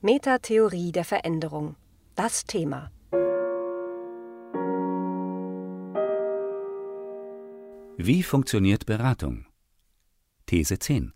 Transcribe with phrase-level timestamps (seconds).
[0.00, 1.74] Metatheorie der Veränderung.
[2.14, 2.92] Das Thema.
[7.96, 9.46] Wie funktioniert Beratung?
[10.46, 11.12] These 10.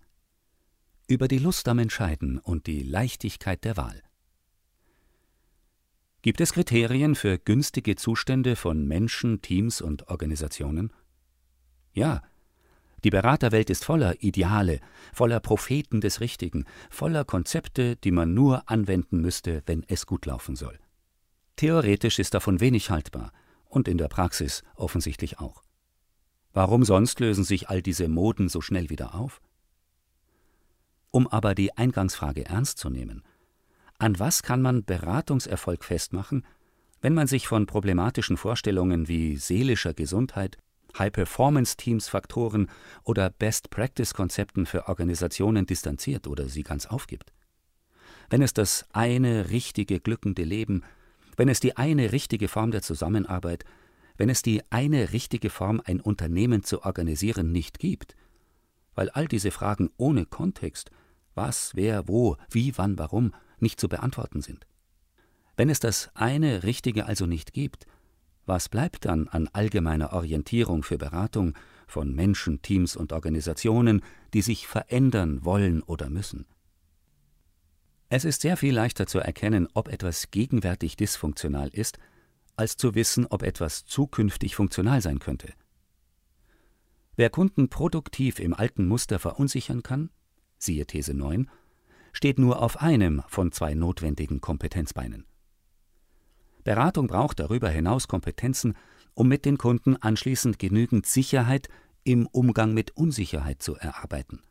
[1.07, 4.03] Über die Lust am Entscheiden und die Leichtigkeit der Wahl.
[6.23, 10.93] Gibt es Kriterien für günstige Zustände von Menschen, Teams und Organisationen?
[11.93, 12.21] Ja,
[13.05, 14.81] die Beraterwelt ist voller Ideale,
[15.13, 20.57] voller Propheten des Richtigen, voller Konzepte, die man nur anwenden müsste, wenn es gut laufen
[20.57, 20.79] soll.
[21.57, 23.33] Theoretisch ist davon wenig haltbar
[23.65, 25.65] und in der Praxis offensichtlich auch.
[26.53, 29.41] Warum sonst lösen sich all diese Moden so schnell wieder auf?
[31.11, 33.23] Um aber die Eingangsfrage ernst zu nehmen,
[33.99, 36.45] an was kann man Beratungserfolg festmachen,
[37.01, 40.59] wenn man sich von problematischen Vorstellungen wie seelischer Gesundheit,
[40.99, 42.69] High-Performance-Teams-Faktoren
[43.05, 47.33] oder Best-Practice-Konzepten für Organisationen distanziert oder sie ganz aufgibt.
[48.31, 50.85] Wenn es das eine richtige glückende Leben,
[51.37, 53.65] wenn es die eine richtige Form der Zusammenarbeit,
[54.17, 58.15] wenn es die eine richtige Form, ein Unternehmen zu organisieren, nicht gibt,
[58.95, 60.91] weil all diese Fragen ohne Kontext,
[61.35, 64.67] was, wer, wo, wie, wann, warum, nicht zu beantworten sind.
[65.57, 67.87] Wenn es das eine Richtige also nicht gibt,
[68.47, 71.55] was bleibt dann an allgemeiner Orientierung für Beratung
[71.87, 74.03] von Menschen, Teams und Organisationen,
[74.35, 76.47] die sich verändern wollen oder müssen?
[78.09, 81.99] Es ist sehr viel leichter zu erkennen, ob etwas gegenwärtig dysfunktional ist,
[82.57, 85.55] als zu wissen, ob etwas zukünftig funktional sein könnte.
[87.17, 90.11] Wer Kunden produktiv im alten Muster verunsichern kann,
[90.59, 91.51] siehe These 9,
[92.13, 95.27] steht nur auf einem von zwei notwendigen Kompetenzbeinen.
[96.65, 98.75] Beratung braucht darüber hinaus Kompetenzen,
[99.15, 101.69] um mit den Kunden anschließend genügend Sicherheit
[102.05, 104.43] im Umgang mit Unsicherheit zu erarbeiten.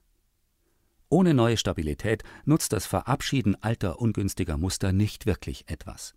[1.09, 6.15] Ohne neue Stabilität nutzt das Verabschieden alter ungünstiger Muster nicht wirklich etwas.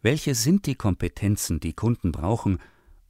[0.00, 2.58] Welche sind die Kompetenzen, die Kunden brauchen,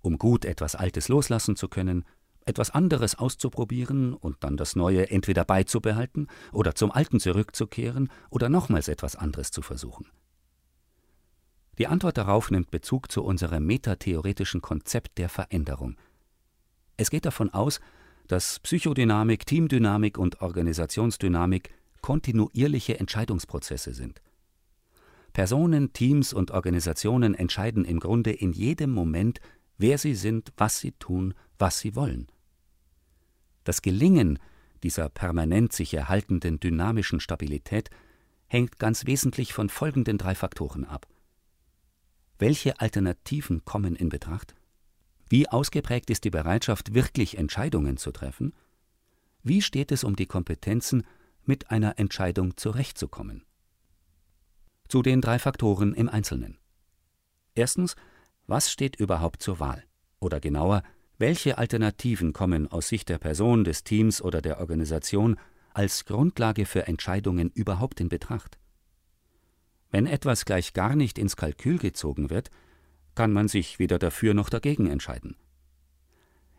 [0.00, 2.04] um gut etwas Altes loslassen zu können,
[2.46, 8.88] etwas anderes auszuprobieren und dann das Neue entweder beizubehalten oder zum Alten zurückzukehren oder nochmals
[8.88, 10.06] etwas anderes zu versuchen?
[11.78, 15.96] Die Antwort darauf nimmt Bezug zu unserem metatheoretischen Konzept der Veränderung.
[16.96, 17.80] Es geht davon aus,
[18.28, 24.22] dass Psychodynamik, Teamdynamik und Organisationsdynamik kontinuierliche Entscheidungsprozesse sind.
[25.32, 29.40] Personen, Teams und Organisationen entscheiden im Grunde in jedem Moment,
[29.78, 32.28] wer sie sind, was sie tun, was sie wollen.
[33.64, 34.38] Das Gelingen
[34.84, 37.88] dieser permanent sich erhaltenden dynamischen Stabilität
[38.46, 41.06] hängt ganz wesentlich von folgenden drei Faktoren ab.
[42.38, 44.54] Welche Alternativen kommen in Betracht?
[45.28, 48.52] Wie ausgeprägt ist die Bereitschaft, wirklich Entscheidungen zu treffen?
[49.42, 51.04] Wie steht es um die Kompetenzen,
[51.44, 53.44] mit einer Entscheidung zurechtzukommen?
[54.88, 56.58] Zu den drei Faktoren im Einzelnen.
[57.54, 57.94] Erstens,
[58.46, 59.84] was steht überhaupt zur Wahl?
[60.18, 60.82] Oder genauer,
[61.18, 65.36] welche Alternativen kommen aus Sicht der Person, des Teams oder der Organisation
[65.72, 68.58] als Grundlage für Entscheidungen überhaupt in Betracht?
[69.94, 72.50] Wenn etwas gleich gar nicht ins Kalkül gezogen wird,
[73.14, 75.36] kann man sich weder dafür noch dagegen entscheiden.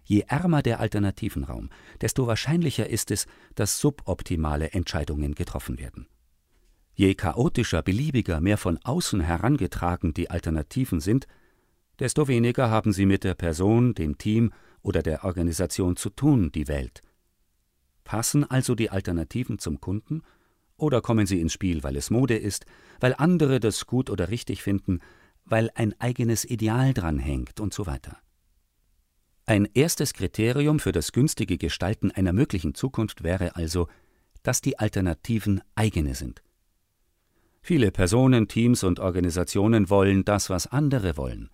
[0.05, 1.69] Je ärmer der Alternativenraum,
[1.99, 6.07] desto wahrscheinlicher ist es, dass suboptimale Entscheidungen getroffen werden.
[6.93, 11.27] Je chaotischer, beliebiger, mehr von außen herangetragen die Alternativen sind,
[11.99, 16.69] desto weniger haben sie mit der Person, dem Team oder der Organisation zu tun, die
[16.69, 17.01] wählt.
[18.05, 20.21] Passen also die Alternativen zum Kunden
[20.77, 22.65] oder kommen sie ins Spiel, weil es Mode ist,
[22.99, 24.99] weil andere das gut oder richtig finden,
[25.45, 28.17] weil ein eigenes Ideal dranhängt und so weiter.
[29.45, 33.87] Ein erstes Kriterium für das günstige Gestalten einer möglichen Zukunft wäre also,
[34.41, 36.41] dass die Alternativen eigene sind.
[37.61, 41.49] Viele Personen, Teams und Organisationen wollen das, was andere wollen.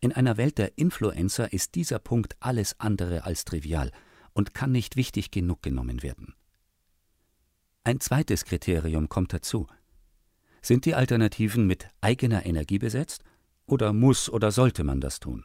[0.00, 3.92] In einer Welt der Influencer ist dieser Punkt alles andere als trivial
[4.32, 6.34] und kann nicht wichtig genug genommen werden.
[7.84, 9.66] Ein zweites Kriterium kommt dazu.
[10.60, 13.24] Sind die Alternativen mit eigener Energie besetzt
[13.66, 15.44] oder muss oder sollte man das tun?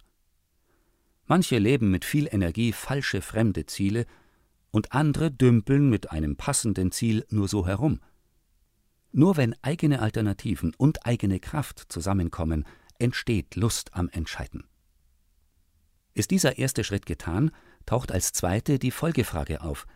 [1.25, 4.05] Manche leben mit viel Energie falsche fremde Ziele
[4.69, 8.01] und andere dümpeln mit einem passenden Ziel nur so herum.
[9.11, 12.65] Nur wenn eigene Alternativen und eigene Kraft zusammenkommen,
[12.99, 14.65] entsteht Lust am Entscheiden.
[16.13, 17.51] Ist dieser erste Schritt getan,
[17.85, 19.87] taucht als zweite die Folgefrage auf,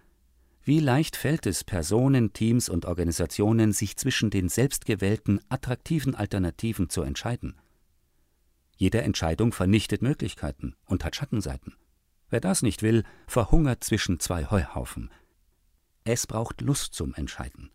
[0.63, 7.01] wie leicht fällt es Personen, Teams und Organisationen, sich zwischen den selbstgewählten, attraktiven Alternativen zu
[7.01, 7.59] entscheiden?
[8.75, 11.75] Jede Entscheidung vernichtet Möglichkeiten und hat Schattenseiten.
[12.29, 15.11] Wer das nicht will, verhungert zwischen zwei Heuhaufen.
[16.03, 17.71] Es braucht Lust zum Entscheiden.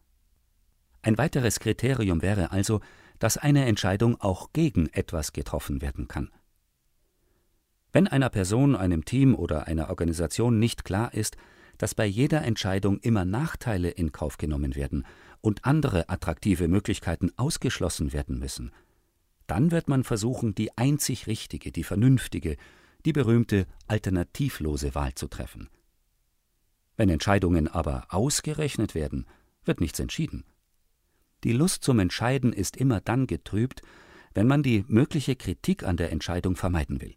[1.03, 2.81] Ein weiteres Kriterium wäre also,
[3.19, 6.33] dass eine Entscheidung auch gegen etwas getroffen werden kann.
[7.93, 11.37] Wenn einer Person, einem Team oder einer Organisation nicht klar ist,
[11.79, 15.07] dass bei jeder Entscheidung immer Nachteile in Kauf genommen werden
[15.41, 18.73] und andere attraktive Möglichkeiten ausgeschlossen werden müssen,
[19.47, 22.57] dann wird man versuchen, die einzig richtige, die vernünftige,
[23.05, 25.69] die berühmte alternativlose Wahl zu treffen.
[26.97, 29.27] Wenn Entscheidungen aber ausgerechnet werden,
[29.65, 30.45] wird nichts entschieden.
[31.45, 33.83] Die Lust zum Entscheiden ist immer dann getrübt,
[34.35, 37.15] wenn man die mögliche Kritik an der Entscheidung vermeiden will.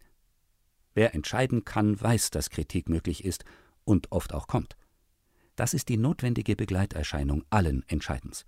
[0.94, 3.44] Wer entscheiden kann, weiß, dass Kritik möglich ist
[3.90, 4.76] und oft auch kommt.
[5.56, 8.46] Das ist die notwendige Begleiterscheinung allen Entscheidens.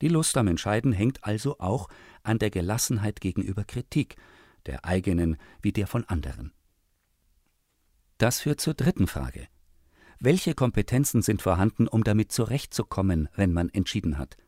[0.00, 1.88] Die Lust am Entscheiden hängt also auch
[2.22, 4.16] an der Gelassenheit gegenüber Kritik,
[4.64, 6.52] der eigenen wie der von anderen.
[8.18, 9.48] Das führt zur dritten Frage.
[10.18, 14.38] Welche Kompetenzen sind vorhanden, um damit zurechtzukommen, wenn man entschieden hat?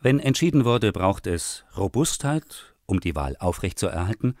[0.00, 4.36] Wenn entschieden wurde, braucht es Robustheit, um die Wahl aufrechtzuerhalten,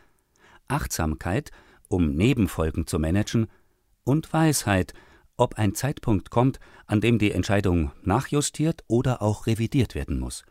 [0.66, 1.50] Achtsamkeit,
[1.88, 3.48] um Nebenfolgen zu managen,
[4.08, 4.94] und Weisheit,
[5.36, 10.44] ob ein Zeitpunkt kommt, an dem die Entscheidung nachjustiert oder auch revidiert werden muss.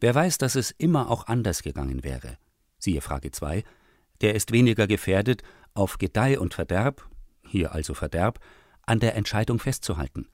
[0.00, 2.36] Wer weiß, dass es immer auch anders gegangen wäre,
[2.78, 3.62] siehe Frage 2,
[4.20, 5.42] der ist weniger gefährdet,
[5.74, 7.08] auf Gedeih und Verderb,
[7.42, 8.40] hier also Verderb,
[8.82, 10.26] an der Entscheidung festzuhalten.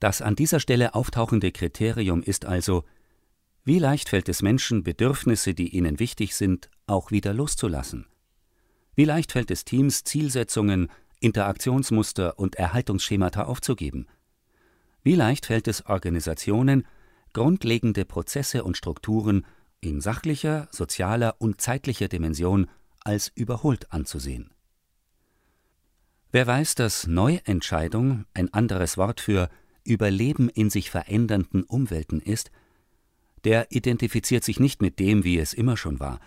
[0.00, 2.84] Das an dieser Stelle auftauchende Kriterium ist also,
[3.64, 8.06] wie leicht fällt es Menschen, Bedürfnisse, die ihnen wichtig sind, auch wieder loszulassen?
[8.96, 10.90] Wie leicht fällt es Teams, Zielsetzungen,
[11.22, 14.06] Interaktionsmuster und Erhaltungsschemata aufzugeben?
[15.02, 16.86] Wie leicht fällt es Organisationen,
[17.32, 19.46] grundlegende Prozesse und Strukturen
[19.80, 22.68] in sachlicher, sozialer und zeitlicher Dimension
[23.00, 24.50] als überholt anzusehen?
[26.30, 29.48] Wer weiß, dass Neuentscheidung ein anderes Wort für
[29.84, 32.50] Überleben in sich verändernden Umwelten ist,
[33.44, 36.20] der identifiziert sich nicht mit dem, wie es immer schon war,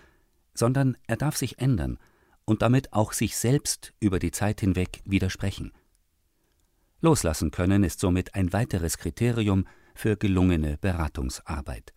[0.54, 1.98] sondern er darf sich ändern
[2.46, 5.72] und damit auch sich selbst über die Zeit hinweg widersprechen.
[7.02, 11.92] Loslassen können ist somit ein weiteres Kriterium für gelungene Beratungsarbeit.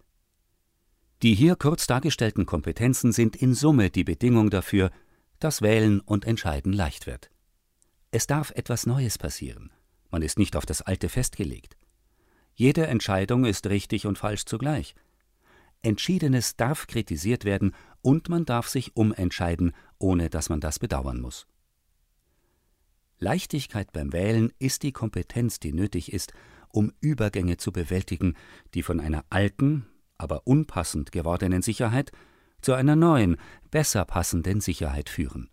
[1.22, 4.92] Die hier kurz dargestellten Kompetenzen sind in Summe die Bedingung dafür,
[5.40, 7.30] dass Wählen und Entscheiden leicht wird.
[8.12, 9.72] Es darf etwas Neues passieren.
[10.12, 11.78] Man ist nicht auf das Alte festgelegt.
[12.56, 14.96] Jede Entscheidung ist richtig und falsch zugleich.
[15.82, 21.48] Entschiedenes darf kritisiert werden und man darf sich umentscheiden, ohne dass man das bedauern muss.
[23.20, 26.34] Leichtigkeit beim Wählen ist die Kompetenz, die nötig ist,
[26.70, 28.36] um Übergänge zu bewältigen,
[28.74, 29.88] die von einer alten,
[30.18, 32.12] aber unpassend gewordenen Sicherheit
[32.62, 33.38] zu einer neuen,
[33.72, 35.50] besser passenden Sicherheit führen.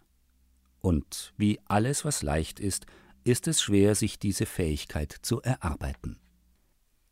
[0.81, 2.87] Und wie alles, was leicht ist,
[3.25, 6.20] ist es schwer, sich diese Fähigkeit zu erarbeiten.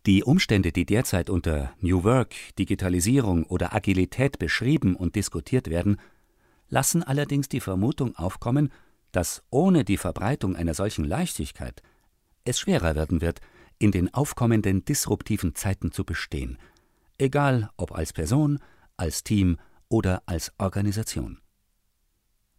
[0.07, 5.99] Die Umstände, die derzeit unter New Work, Digitalisierung oder Agilität beschrieben und diskutiert werden,
[6.69, 8.71] lassen allerdings die Vermutung aufkommen,
[9.13, 11.83] dass ohne die Verbreitung einer solchen Leichtigkeit
[12.45, 13.41] es schwerer werden wird,
[13.79, 16.59] in den aufkommenden disruptiven Zeiten zu bestehen,
[17.17, 18.59] egal ob als Person,
[18.99, 19.57] als Team
[19.89, 21.41] oder als Organisation.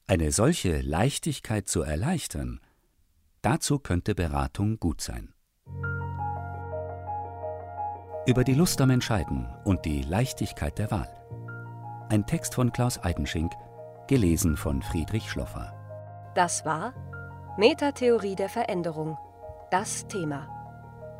[0.07, 2.59] Eine solche Leichtigkeit zu erleichtern,
[3.43, 5.34] dazu könnte Beratung gut sein.
[8.27, 11.07] Über die Lust am Entscheiden und die Leichtigkeit der Wahl.
[12.09, 13.53] Ein Text von Klaus Eidenschink,
[14.07, 15.71] gelesen von Friedrich Schloffer.
[16.33, 16.95] Das war
[17.55, 19.15] Metatheorie der Veränderung.
[19.69, 20.47] Das Thema.